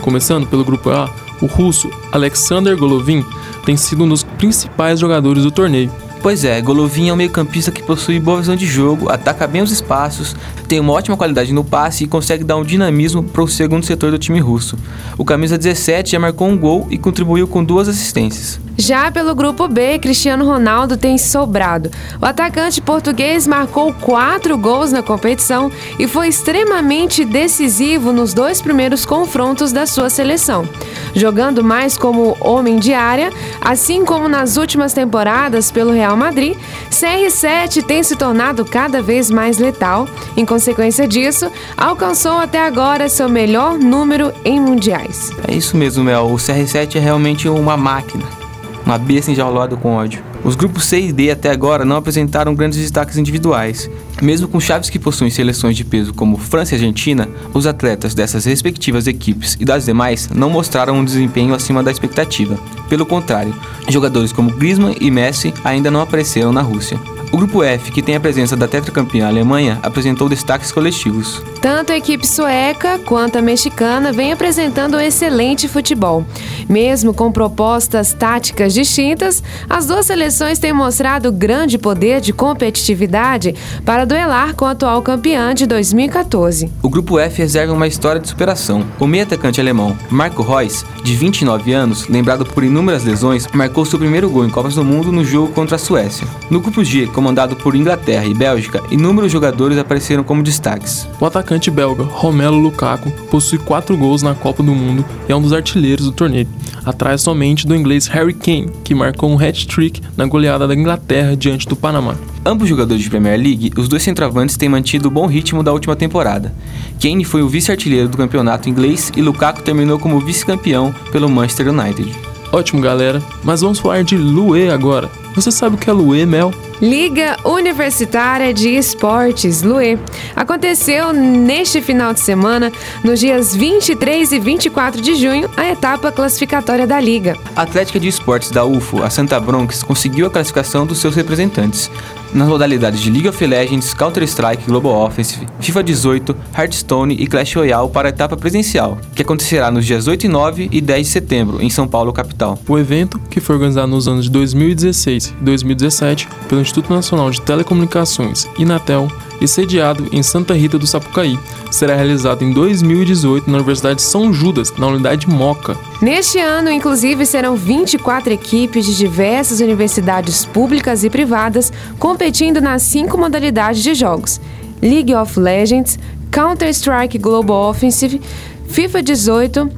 [0.00, 1.08] Começando pelo grupo A,
[1.40, 3.24] o russo Alexander Golovin
[3.64, 5.92] tem sido um dos principais jogadores do torneio.
[6.20, 9.70] Pois é, Golovin é um meio-campista que possui boa visão de jogo, ataca bem os
[9.70, 10.34] espaços,
[10.66, 14.10] tem uma ótima qualidade no passe e consegue dar um dinamismo para o segundo setor
[14.10, 14.76] do time russo.
[15.16, 18.58] O camisa 17 já marcou um gol e contribuiu com duas assistências.
[18.80, 21.90] Já pelo grupo B, Cristiano Ronaldo tem sobrado.
[22.22, 29.04] O atacante português marcou quatro gols na competição e foi extremamente decisivo nos dois primeiros
[29.04, 30.66] confrontos da sua seleção.
[31.12, 36.56] Jogando mais como homem de área, assim como nas últimas temporadas pelo Real Madrid,
[36.88, 40.06] CR7 tem se tornado cada vez mais letal.
[40.36, 45.32] Em consequência disso, alcançou até agora seu melhor número em mundiais.
[45.48, 46.26] É isso mesmo, Mel.
[46.26, 48.47] O CR7 é realmente uma máquina
[48.88, 50.24] uma besta enjaulada com ódio.
[50.42, 53.90] Os grupos C e D até agora não apresentaram grandes destaques individuais.
[54.22, 58.46] Mesmo com chaves que possuem seleções de peso como França e Argentina, os atletas dessas
[58.46, 62.58] respectivas equipes e das demais não mostraram um desempenho acima da expectativa.
[62.88, 63.54] Pelo contrário,
[63.88, 66.98] jogadores como Griezmann e Messi ainda não apareceram na Rússia.
[67.30, 71.42] O grupo F, que tem a presença da tetracampeã Alemanha, apresentou destaques coletivos.
[71.60, 76.24] Tanto a equipe sueca quanto a mexicana vem apresentando um excelente futebol.
[76.68, 84.06] Mesmo com propostas táticas distintas, as duas seleções têm mostrado grande poder de competitividade para
[84.06, 86.70] duelar com a atual campeã de 2014.
[86.82, 88.86] O grupo F reserva uma história de superação.
[88.98, 93.98] O meio atacante alemão Marco Reus, de 29 anos, lembrado por inúmeras lesões, marcou seu
[93.98, 96.26] primeiro gol em Copas do Mundo no jogo contra a Suécia.
[96.50, 101.04] No grupo G, comandado por Inglaterra e Bélgica, inúmeros jogadores apareceram como destaques.
[101.20, 105.42] O atacante belga Romelu Lukaku possui quatro gols na Copa do Mundo e é um
[105.42, 106.46] dos artilheiros do torneio,
[106.86, 111.66] atrás somente do inglês Harry Kane, que marcou um hat-trick na goleada da Inglaterra diante
[111.66, 112.14] do Panamá.
[112.46, 115.96] Ambos jogadores de Premier League, os dois centroavantes têm mantido o bom ritmo da última
[115.96, 116.54] temporada.
[117.02, 122.14] Kane foi o vice-artilheiro do campeonato inglês e Lukaku terminou como vice-campeão pelo Manchester United.
[122.52, 125.10] Ótimo, galera, mas vamos falar de Lue agora.
[125.38, 126.52] Você sabe o que é Lue, Mel?
[126.82, 129.96] Liga Universitária de Esportes, Lue.
[130.34, 132.72] Aconteceu neste final de semana,
[133.04, 137.36] nos dias 23 e 24 de junho, a etapa classificatória da Liga.
[137.54, 141.88] A Atlética de Esportes da UFO, a Santa Bronx, conseguiu a classificação dos seus representantes
[142.32, 147.88] nas modalidades de League of Legends, Counter-Strike Global Offensive, FIFA 18, Hearthstone e Clash Royale
[147.88, 151.62] para a etapa presencial, que acontecerá nos dias 8 e 9 e 10 de setembro,
[151.62, 152.58] em São Paulo, capital.
[152.68, 157.40] O evento, que foi organizado nos anos de 2016 e 2017 pelo Instituto Nacional de
[157.40, 159.08] Telecomunicações, Inatel,
[159.40, 161.38] e sediado em Santa Rita do Sapucaí.
[161.70, 165.76] Será realizado em 2018 na Universidade de São Judas, na unidade Moca.
[166.00, 173.18] Neste ano, inclusive, serão 24 equipes de diversas universidades públicas e privadas competindo nas cinco
[173.18, 174.40] modalidades de jogos:
[174.82, 175.98] League of Legends,
[176.30, 178.20] Counter-Strike Global Offensive,
[178.68, 179.70] FIFA 18,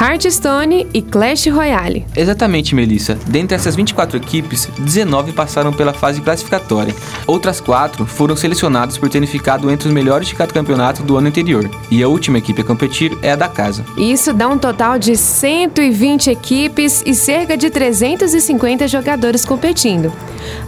[0.00, 2.04] Hearthstone e Clash Royale.
[2.16, 3.16] Exatamente, Melissa.
[3.26, 6.94] Dentre essas 24 equipes, 19 passaram pela fase classificatória.
[7.26, 11.28] Outras quatro foram selecionadas por terem ficado entre os melhores de cada campeonato do ano
[11.28, 11.70] anterior.
[11.90, 13.84] E a última equipe a competir é a da casa.
[13.96, 20.12] Isso dá um total de 120 equipes e cerca de 350 jogadores competindo.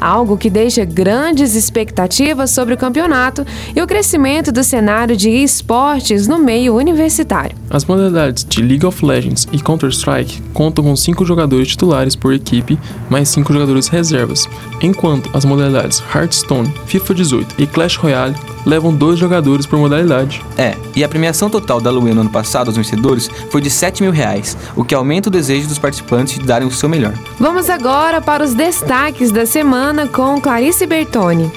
[0.01, 6.29] Algo que deixa grandes expectativas sobre o campeonato e o crescimento do cenário de esportes
[6.29, 7.57] no meio universitário.
[7.71, 9.14] As modalidades de League of Legends
[9.53, 14.49] e Counter-Strike contam com 5 jogadores titulares por equipe, mais 5 jogadores reservas,
[14.81, 18.35] enquanto as modalidades Hearthstone, FIFA 18 e Clash Royale
[18.67, 20.43] levam dois jogadores por modalidade.
[20.57, 24.03] É, e a premiação total da Luê no ano passado aos vencedores foi de 7
[24.03, 27.15] mil reais, o que aumenta o desejo dos participantes de darem o seu melhor.
[27.39, 31.51] Vamos agora para os destaques da semana com Clarice Bertoni.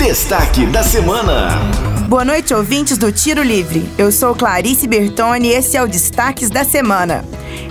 [0.00, 1.50] Destaque da semana.
[2.08, 3.86] Boa noite, ouvintes do Tiro Livre.
[3.98, 7.22] Eu sou Clarice Bertoni e esse é o Destaques da Semana.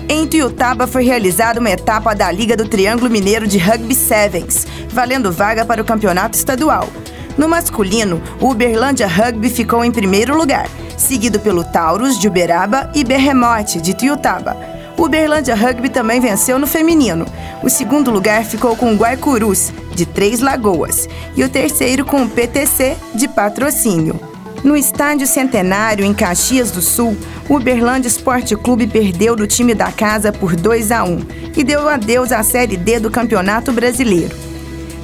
[0.07, 5.31] Em Tuiutaba foi realizada uma etapa da Liga do Triângulo Mineiro de Rugby Sevens, valendo
[5.31, 6.87] vaga para o campeonato estadual.
[7.35, 13.03] No masculino, o Uberlândia Rugby ficou em primeiro lugar, seguido pelo Taurus de Uberaba e
[13.03, 14.55] Berremote de Tuiutaba.
[14.99, 17.25] Uberlândia Rugby também venceu no feminino.
[17.63, 21.07] O segundo lugar ficou com o Guaicurus, de Três Lagoas,
[21.37, 24.19] e o terceiro com o PTC, de Patrocínio.
[24.61, 27.15] No Estádio Centenário, em Caxias do Sul,
[27.47, 31.19] o Uberlândia Esporte Clube perdeu do time da casa por 2 a 1
[31.55, 34.48] e deu adeus à Série D do Campeonato Brasileiro.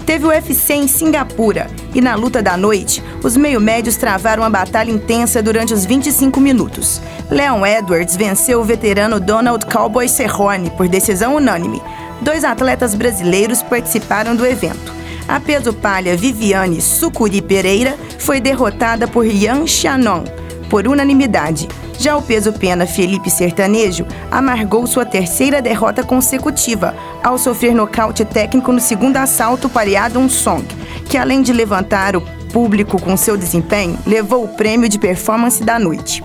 [0.06, 4.92] Teve o UFC em Singapura e na luta da noite, os meio-médios travaram uma batalha
[4.92, 7.02] intensa durante os 25 minutos.
[7.32, 11.82] Leon Edwards venceu o veterano Donald Cowboy Cerrone por decisão unânime.
[12.22, 14.94] Dois atletas brasileiros participaram do evento.
[15.28, 20.24] A peso palha Viviane Sucuri Pereira foi derrotada por Yan Xianon
[20.70, 21.68] por unanimidade.
[21.98, 28.72] Já o peso pena Felipe Sertanejo amargou sua terceira derrota consecutiva ao sofrer nocaute técnico
[28.72, 30.66] no segundo assalto pareado um Song,
[31.10, 35.80] que além de levantar o público com seu desempenho, levou o prêmio de performance da
[35.80, 36.24] noite.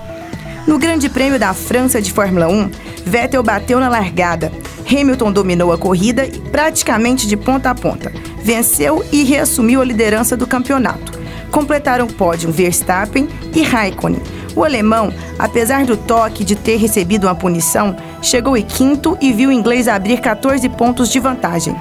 [0.66, 2.70] No Grande Prêmio da França de Fórmula 1,
[3.04, 4.52] Vettel bateu na largada.
[4.86, 8.12] Hamilton dominou a corrida praticamente de ponta a ponta.
[8.42, 11.18] Venceu e reassumiu a liderança do campeonato.
[11.50, 14.20] Completaram o pódio Verstappen e Raikkonen.
[14.54, 19.50] O alemão, apesar do toque de ter recebido uma punição, chegou em quinto e viu
[19.50, 21.76] o inglês abrir 14 pontos de vantagem.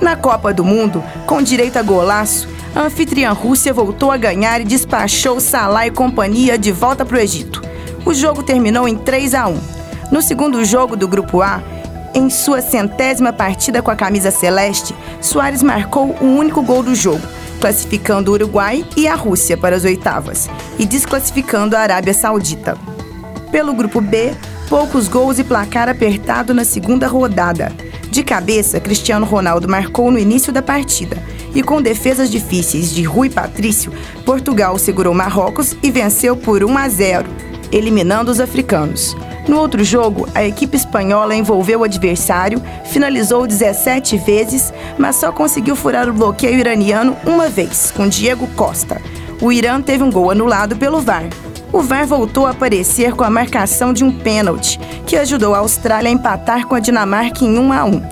[0.00, 4.64] Na Copa do Mundo, com direito a golaço, a anfitriã Rússia voltou a ganhar e
[4.64, 7.62] despachou Salah e companhia de volta para o Egito.
[8.04, 9.58] O jogo terminou em 3 a 1.
[10.10, 11.62] No segundo jogo do Grupo A,
[12.14, 17.22] em sua centésima partida com a camisa celeste, Soares marcou o único gol do jogo
[17.60, 22.76] classificando o Uruguai e a Rússia para as oitavas e desclassificando a Arábia Saudita.
[23.50, 24.34] Pelo grupo B,
[24.68, 27.72] poucos gols e placar apertado na segunda rodada.
[28.10, 31.16] De cabeça, Cristiano Ronaldo marcou no início da partida
[31.54, 33.92] e com defesas difíceis de Rui Patrício,
[34.24, 37.28] Portugal segurou Marrocos e venceu por 1 a 0,
[37.70, 39.16] eliminando os africanos.
[39.46, 45.76] No outro jogo, a equipe espanhola envolveu o adversário, finalizou 17 vezes, mas só conseguiu
[45.76, 49.00] furar o bloqueio iraniano uma vez, com Diego Costa.
[49.42, 51.24] O Irã teve um gol anulado pelo VAR.
[51.70, 56.08] O VAR voltou a aparecer com a marcação de um pênalti, que ajudou a Austrália
[56.08, 58.02] a empatar com a Dinamarca em 1 a 1.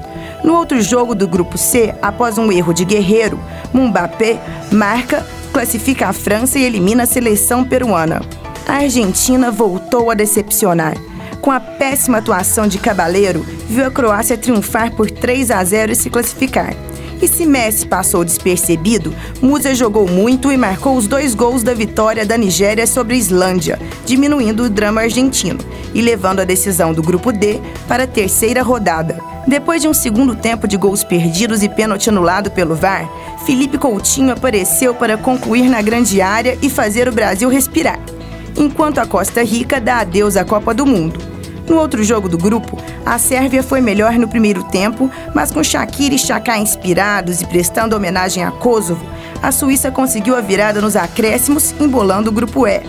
[0.44, 3.38] No outro jogo do grupo C, após um erro de Guerreiro,
[3.72, 4.38] Mbappé
[4.70, 8.20] marca, classifica a França e elimina a seleção peruana.
[8.66, 10.94] A Argentina voltou a decepcionar.
[11.42, 15.96] Com a péssima atuação de Cabaleiro, viu a Croácia triunfar por 3 a 0 e
[15.96, 16.72] se classificar.
[17.20, 22.24] E se Messi passou despercebido, Musa jogou muito e marcou os dois gols da vitória
[22.24, 25.58] da Nigéria sobre a Islândia, diminuindo o drama argentino
[25.92, 29.18] e levando a decisão do grupo D para a terceira rodada.
[29.44, 33.10] Depois de um segundo tempo de gols perdidos e pênalti anulado pelo VAR,
[33.44, 37.98] Felipe Coutinho apareceu para concluir na grande área e fazer o Brasil respirar,
[38.56, 41.31] enquanto a Costa Rica dá adeus à Copa do Mundo.
[41.72, 46.14] No outro jogo do grupo, a Sérvia foi melhor no primeiro tempo, mas com Shakira
[46.14, 49.02] e Chaka inspirados e prestando homenagem a Kosovo,
[49.42, 52.82] a Suíça conseguiu a virada nos acréscimos, embolando o grupo E.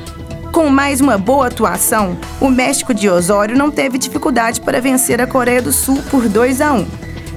[0.51, 5.27] Com mais uma boa atuação, o México de Osório não teve dificuldade para vencer a
[5.27, 6.85] Coreia do Sul por 2 a 1.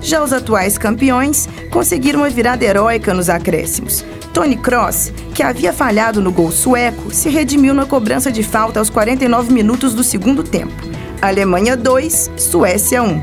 [0.03, 4.05] Já os atuais campeões conseguiram uma virada heróica nos acréscimos.
[4.35, 8.91] Tony Cross, que havia falhado no gol sueco, se redimiu na cobrança de falta aos
[8.91, 10.96] 49 minutos do segundo tempo.
[11.27, 13.20] Alemanha 2, Suécia 1.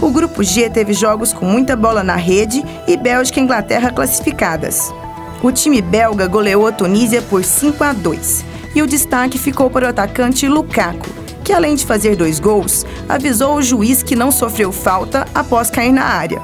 [0.00, 4.90] O grupo G teve jogos com muita bola na rede e Bélgica e Inglaterra classificadas.
[5.42, 8.44] O time belga goleou a Tunísia por 5 a 2
[8.74, 11.10] e o destaque ficou para o atacante Lukaku,
[11.44, 15.92] que além de fazer dois gols, avisou o juiz que não sofreu falta após cair
[15.92, 16.40] na área.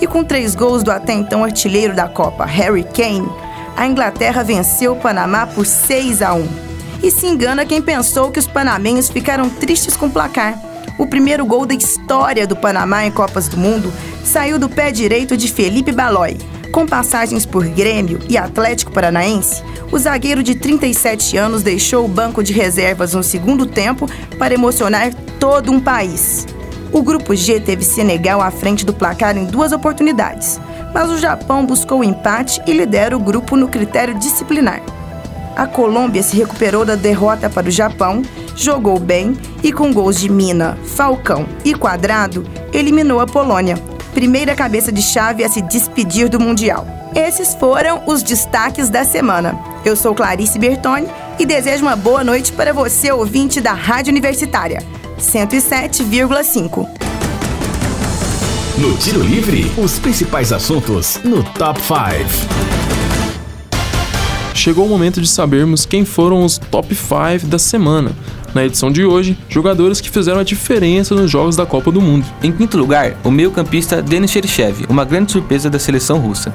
[0.00, 3.28] E com três gols do até então artilheiro da Copa, Harry Kane,
[3.76, 6.73] a Inglaterra venceu o Panamá por 6 a 1.
[7.04, 10.58] E se engana quem pensou que os panamenhos ficaram tristes com o placar.
[10.98, 13.92] O primeiro gol da história do Panamá em Copas do Mundo
[14.24, 16.38] saiu do pé direito de Felipe Balói.
[16.72, 22.42] Com passagens por Grêmio e Atlético Paranaense, o zagueiro de 37 anos deixou o banco
[22.42, 26.46] de reservas no segundo tempo para emocionar todo um país.
[26.90, 30.58] O grupo G teve Senegal à frente do placar em duas oportunidades,
[30.94, 34.80] mas o Japão buscou o empate e lidera o grupo no critério disciplinar
[35.56, 38.22] a Colômbia se recuperou da derrota para o Japão,
[38.56, 43.76] jogou bem e, com gols de Mina, Falcão e Quadrado, eliminou a Polônia,
[44.12, 46.86] primeira cabeça de chave a se despedir do Mundial.
[47.14, 49.58] Esses foram os destaques da semana.
[49.84, 51.06] Eu sou Clarice Bertoni
[51.38, 54.82] e desejo uma boa noite para você, ouvinte da Rádio Universitária
[55.18, 56.88] 107,5.
[58.78, 62.73] No Tiro Livre, os principais assuntos no Top 5
[64.64, 68.12] chegou o momento de sabermos quem foram os top 5 da semana.
[68.54, 72.24] Na edição de hoje, jogadores que fizeram a diferença nos jogos da Copa do Mundo.
[72.42, 76.50] Em quinto lugar, o meio-campista Denis Cheryshev, uma grande surpresa da seleção russa.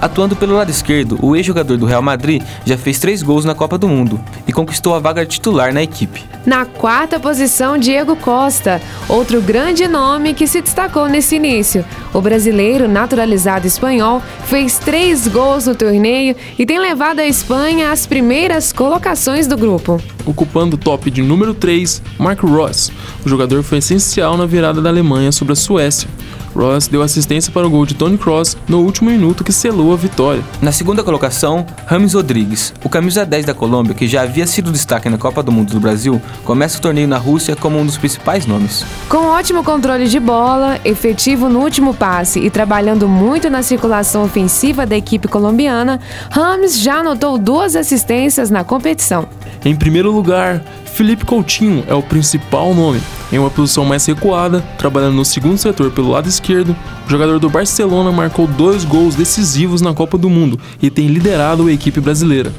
[0.00, 3.78] Atuando pelo lado esquerdo, o ex-jogador do Real Madrid já fez três gols na Copa
[3.78, 6.22] do Mundo e conquistou a vaga titular na equipe.
[6.44, 11.84] Na quarta posição, Diego Costa, outro grande nome que se destacou nesse início.
[12.12, 18.06] O brasileiro, naturalizado espanhol, fez três gols no torneio e tem levado a Espanha às
[18.06, 20.00] primeiras colocações do grupo.
[20.26, 22.92] Ocupando o top de número 3, Mark Ross.
[23.24, 26.08] O jogador foi essencial na virada da Alemanha sobre a Suécia.
[26.54, 29.96] Ross deu assistência para o gol de Tony Cross no último minuto que selou a
[29.96, 30.42] vitória.
[30.62, 35.08] Na segunda colocação, Rames Rodrigues, o camisa 10 da Colômbia, que já havia sido destaque
[35.08, 38.46] na Copa do Mundo do Brasil, começa o torneio na Rússia como um dos principais
[38.46, 38.84] nomes.
[39.08, 44.86] Com ótimo controle de bola, efetivo no último passe e trabalhando muito na circulação ofensiva
[44.86, 46.00] da equipe colombiana,
[46.30, 49.28] Rames já anotou duas assistências na competição.
[49.64, 53.00] Em primeiro lugar, Felipe Coutinho é o principal nome.
[53.32, 57.48] Em uma posição mais recuada, trabalhando no segundo setor pelo lado esquerdo, o jogador do
[57.48, 62.52] Barcelona marcou dois gols decisivos na Copa do Mundo e tem liderado a equipe brasileira.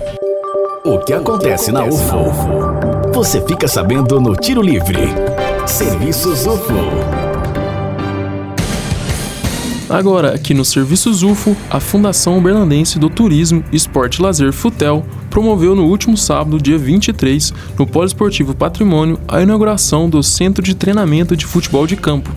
[0.83, 2.31] O que acontece na UFO?
[3.13, 4.99] Você fica sabendo no Tiro Livre.
[5.65, 7.14] Serviços UFO.
[9.89, 15.85] Agora, aqui no Serviços UFO, a Fundação Berlandense do Turismo, Esporte Lazer Futel promoveu no
[15.85, 21.85] último sábado, dia 23, no Poliesportivo Patrimônio, a inauguração do Centro de Treinamento de Futebol
[21.85, 22.31] de Campo.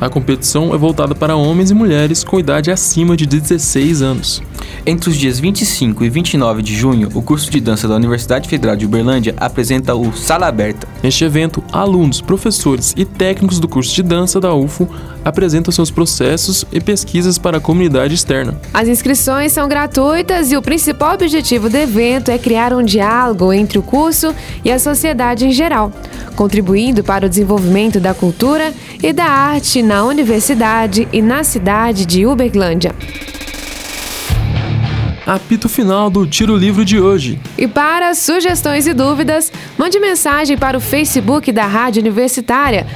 [0.00, 4.42] A competição é voltada para homens e mulheres com idade acima de 16 anos.
[4.86, 8.76] Entre os dias 25 e 29 de junho, o curso de dança da Universidade Federal
[8.76, 10.86] de Uberlândia apresenta o Sala Aberta.
[11.02, 14.88] Neste evento, alunos, professores e técnicos do curso de dança da UFO
[15.24, 18.60] apresentam seus processos e pesquisas para a comunidade externa.
[18.74, 23.78] As inscrições são gratuitas e o principal objetivo do evento é criar um diálogo entre
[23.78, 25.90] o curso e a sociedade em geral,
[26.36, 32.26] contribuindo para o desenvolvimento da cultura e da arte na universidade e na cidade de
[32.26, 32.94] Uberlândia.
[35.26, 37.38] Apito final do Tiro Livro de hoje.
[37.56, 42.86] E para sugestões e dúvidas, mande mensagem para o Facebook da Rádio Universitária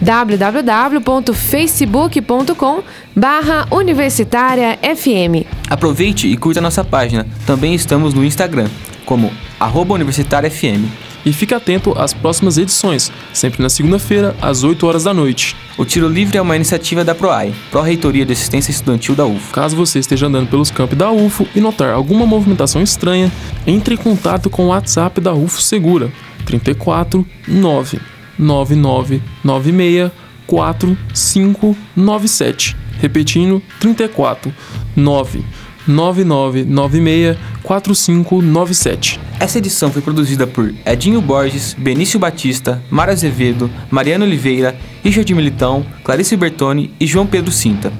[0.00, 2.82] www.facebook.com
[3.14, 5.46] barra Universitária FM.
[5.68, 7.26] Aproveite e curta nossa página.
[7.46, 8.68] Também estamos no Instagram,
[9.06, 11.13] como arroba Universitária FM.
[11.24, 15.56] E fique atento às próximas edições, sempre na segunda-feira, às 8 horas da noite.
[15.78, 19.52] O Tiro Livre é uma iniciativa da PROAI, Pró-Reitoria de Assistência Estudantil da UFO.
[19.52, 23.32] Caso você esteja andando pelos campos da UFO e notar alguma movimentação estranha,
[23.66, 26.12] entre em contato com o WhatsApp da UFO Segura,
[26.44, 28.00] 34 9
[28.38, 30.12] 9996
[30.46, 32.76] 4597.
[33.00, 34.52] Repetindo, 34
[34.94, 35.42] 9
[35.86, 39.20] 9996 4597.
[39.40, 45.84] Essa edição foi produzida por Edinho Borges, Benício Batista, Mara Azevedo, Mariana Oliveira, Richard Militão,
[46.04, 47.92] Clarice Bertoni e João Pedro Cinta.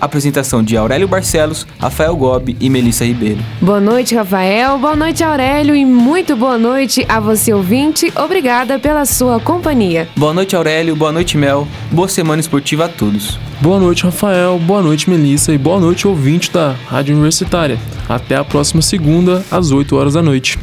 [0.00, 3.40] Apresentação de Aurélio Barcelos, Rafael Gobi e Melissa Ribeiro.
[3.60, 4.78] Boa noite, Rafael.
[4.78, 5.74] Boa noite, Aurélio.
[5.74, 8.12] E muito boa noite a você, ouvinte.
[8.16, 10.08] Obrigada pela sua companhia.
[10.16, 10.96] Boa noite, Aurélio.
[10.96, 11.66] Boa noite, Mel.
[11.90, 13.38] Boa semana esportiva a todos.
[13.60, 14.58] Boa noite, Rafael.
[14.58, 15.52] Boa noite, Melissa.
[15.52, 17.78] E boa noite, ouvinte da Rádio Universitária.
[18.08, 20.58] Até a próxima segunda, às 8 horas da noite.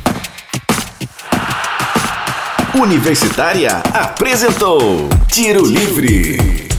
[2.76, 6.73] Universitária apresentou Tiro Livre.